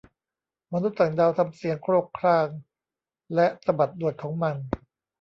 [0.73, 2.47] มนุษย์ต่างดาวทำเสียงโครกคราง
[3.35, 4.55] และสะบัดหนวดของมัน